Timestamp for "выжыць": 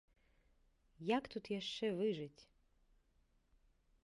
2.01-2.41